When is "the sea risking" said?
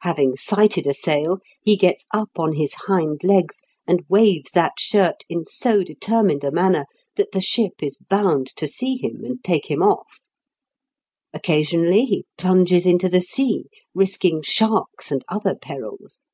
13.10-14.40